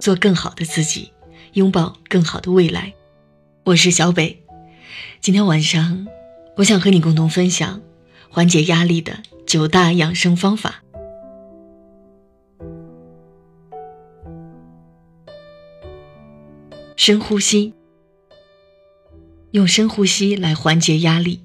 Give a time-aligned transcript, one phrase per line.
[0.00, 1.12] 做更好的自己，
[1.52, 2.94] 拥抱更好的未来。
[3.64, 4.42] 我是小北，
[5.20, 6.08] 今天晚上
[6.56, 7.82] 我想和你共同分享
[8.30, 10.82] 缓解压力的九大养生方法。
[16.96, 17.74] 深呼吸，
[19.50, 21.42] 用深呼吸来缓解压力，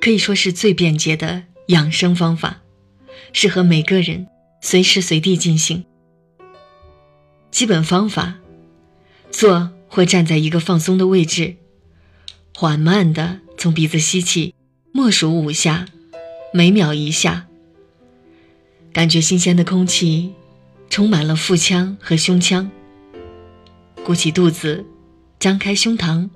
[0.00, 2.60] 可以说是最便捷的养生方法，
[3.32, 4.26] 适合每个人
[4.60, 5.86] 随时随地进行。
[7.58, 8.36] 基本方法：
[9.32, 11.56] 坐或站在一个放松的位置，
[12.54, 14.54] 缓慢的从鼻子吸气，
[14.92, 15.86] 默数五下，
[16.54, 17.48] 每秒一下。
[18.92, 20.34] 感觉新鲜的空气
[20.88, 22.70] 充满了腹腔和胸腔。
[24.04, 24.86] 鼓起肚子，
[25.40, 26.30] 张开胸膛，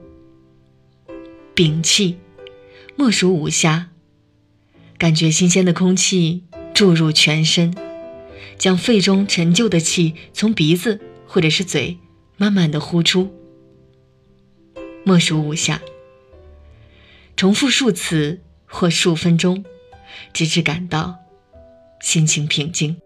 [1.54, 2.18] 屏气，
[2.96, 3.90] 默数五下。
[4.98, 6.42] 感觉新鲜的空气
[6.74, 7.72] 注入全身，
[8.58, 11.00] 将肺中陈旧的气从鼻子
[11.32, 11.98] 或者是嘴
[12.36, 13.32] 慢慢的呼出。
[15.02, 15.80] 默数五下，
[17.36, 19.64] 重复数次或数分钟，
[20.34, 21.16] 直至感到
[22.02, 22.98] 心情平静。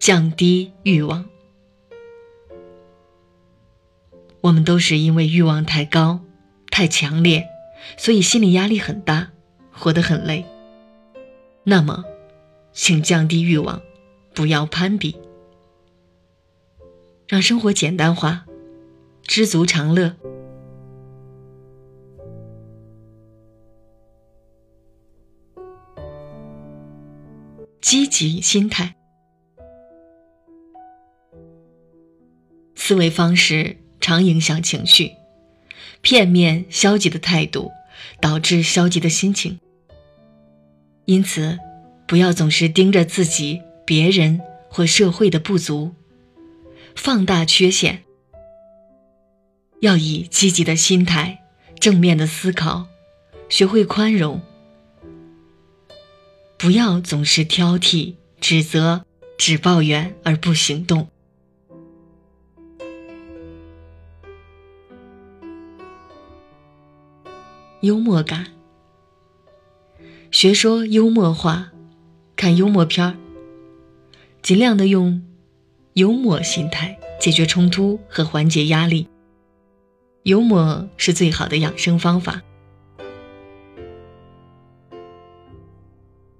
[0.00, 1.24] 降低欲望。
[4.40, 6.22] 我们都是因为欲望太高、
[6.72, 7.46] 太强烈，
[7.96, 9.30] 所以心理压力很大，
[9.70, 10.44] 活得很累。
[11.62, 12.04] 那么，
[12.72, 13.80] 请降低欲望，
[14.38, 15.16] 不要攀比，
[17.26, 18.46] 让生活简单化，
[19.24, 20.14] 知足常乐。
[27.80, 28.94] 积极心态。
[32.76, 35.14] 思维方式常影响情绪，
[36.00, 37.72] 片面消极的态度
[38.20, 39.58] 导致消极的心情。
[41.06, 41.58] 因此，
[42.06, 45.94] 不要总是盯着自己、别人或社会的不足，
[46.94, 48.04] 放大缺陷。
[49.80, 51.42] 要以积极的心态、
[51.80, 52.86] 正面的思考，
[53.48, 54.42] 学会宽容。
[56.58, 59.06] 不要总是挑剔、指责、
[59.38, 61.08] 只抱怨而不行动。
[67.80, 68.48] 幽默感，
[70.30, 71.72] 学说幽默话，
[72.36, 73.16] 看幽默片儿，
[74.42, 75.22] 尽量的用
[75.94, 79.08] 幽默心态解决冲突和缓解压力。
[80.22, 82.42] 幽默是最好的养生方法。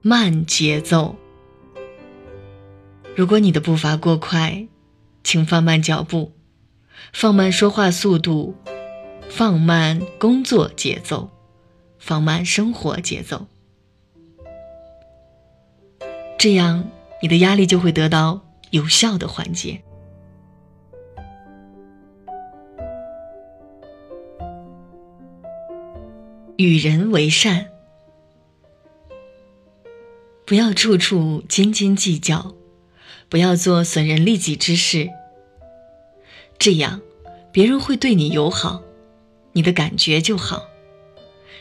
[0.00, 1.16] 慢节奏，
[3.14, 4.66] 如果你的步伐过快，
[5.22, 6.32] 请放慢脚步，
[7.12, 8.54] 放慢说话速度。
[9.30, 11.30] 放慢工作节奏，
[11.98, 13.46] 放慢生活节奏，
[16.38, 16.88] 这样
[17.20, 19.82] 你的压力就会得到有效的缓解。
[26.56, 27.68] 与人为善，
[30.44, 32.54] 不要处处斤斤计较，
[33.28, 35.08] 不要做损人利己之事，
[36.58, 37.00] 这样
[37.52, 38.82] 别人会对你友好。
[39.52, 40.64] 你的感觉就好，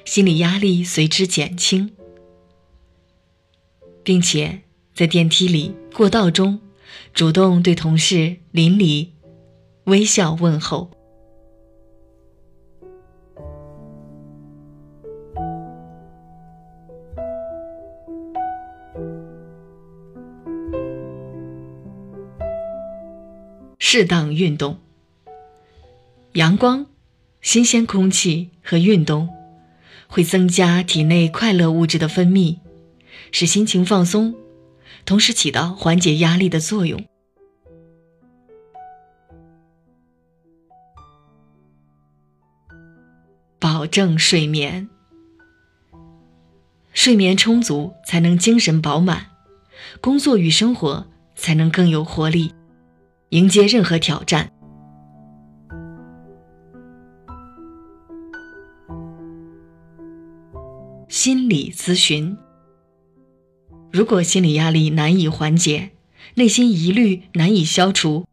[0.06, 1.96] 心理压力随之减轻，
[4.04, 4.62] 并且
[4.98, 6.60] 在电梯里、过道中，
[7.14, 9.14] 主动对同事、邻里
[9.84, 10.90] 微笑问候。
[23.78, 24.80] 适当运动，
[26.34, 26.88] 阳光。
[27.40, 29.30] 新鲜空气和运动
[30.08, 32.58] 会增加体内快乐物质的分泌，
[33.32, 34.36] 使心情放松，
[35.08, 37.02] 同时起到缓解压力的作用。
[43.58, 44.90] 保证睡眠，
[46.92, 49.28] 睡眠充足才能精神饱满，
[50.02, 52.54] 工作与生活才能更有活力，
[53.30, 54.52] 迎接任何挑战。
[61.08, 62.38] 心理咨询。
[63.92, 65.92] 如果心理压力难以缓解，
[66.36, 68.28] 内心疑虑难以消除，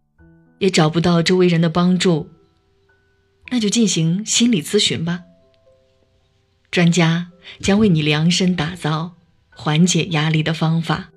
[0.58, 2.28] 也找不到周围人的帮助，
[3.50, 5.22] 那就进行心理咨询吧。
[6.70, 7.28] 专家
[7.60, 9.12] 将为你量身打造
[9.50, 11.10] 缓解压力的方法。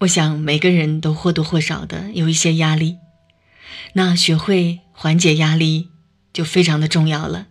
[0.00, 2.96] 我想每个人都或多或少的有一些压力，
[3.92, 5.90] 那学会缓解压力
[6.32, 7.48] 就非常的重要了。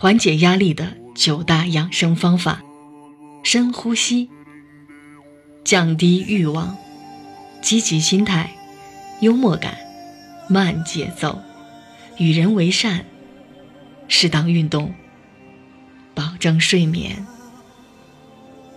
[0.00, 2.62] 缓解压力的九大养生方法：
[3.42, 4.30] 深呼吸，
[5.64, 6.78] 降低欲望，
[7.60, 8.52] 积极心态，
[9.18, 9.76] 幽默感，
[10.48, 11.40] 慢节奏，
[12.16, 13.06] 与人为善，
[14.06, 14.94] 适当运动，
[16.14, 17.26] 保证睡眠。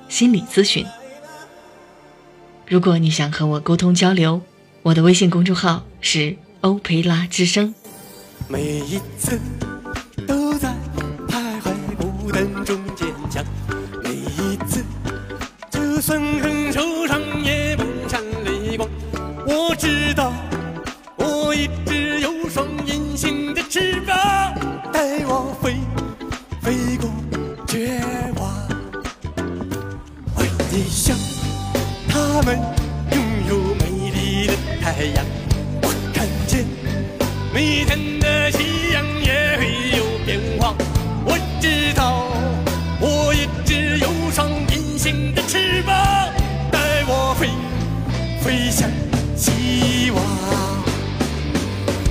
[0.09, 0.83] 心理咨询。
[2.65, 4.41] 如果你想和我沟通交流，
[4.81, 7.75] 我的微信公众号是欧培拉之声。
[8.47, 9.39] 每一次
[12.31, 13.43] 不等中坚强，
[14.01, 14.81] 每一次
[15.69, 18.89] 就算很受伤也不闪泪光。
[19.45, 20.31] 我知道
[21.17, 24.15] 我一直有双隐形的翅膀，
[24.93, 25.75] 带我飞，
[26.61, 27.09] 飞过
[27.67, 28.01] 绝
[28.37, 28.49] 望。
[30.33, 31.17] 我的想。
[32.07, 32.57] 他们
[33.11, 35.25] 拥有美丽的太阳，
[35.81, 36.65] 我看见
[37.53, 39.03] 每天的夕阳
[48.51, 48.89] 飞向
[49.37, 50.21] 希望。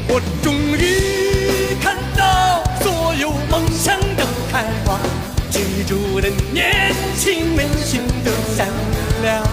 [0.09, 4.99] 我终于看到所有梦想的开花，
[5.51, 8.67] 追逐的年轻内心的善
[9.21, 9.45] 良。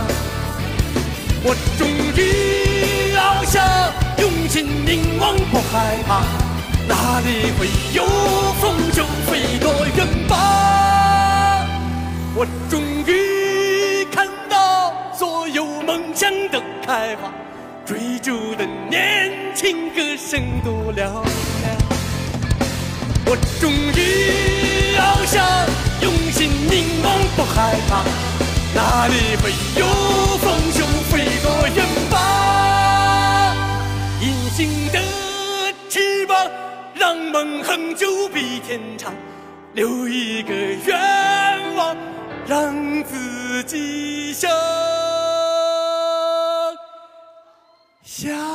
[1.44, 3.62] 我终于翱翔，
[4.20, 6.24] 用心凝望，不害怕，
[6.88, 8.06] 哪里会有
[8.62, 11.68] 风就飞多远吧。
[12.34, 13.27] 我终于
[15.86, 17.32] 梦想的开花，
[17.86, 21.78] 追逐的年轻歌声多嘹亮。
[23.26, 25.46] 我终于翱翔，
[26.02, 28.04] 用心凝望，不害怕，
[28.74, 29.86] 哪里会有
[30.38, 30.86] 风就。
[31.08, 33.56] 飞多远吧，
[34.20, 35.00] 隐形的
[35.88, 36.36] 翅膀，
[36.94, 39.14] 让梦恒久比天长。
[39.72, 41.96] 留一个愿望，
[42.46, 44.52] 让自己想。
[48.20, 48.47] Yeah.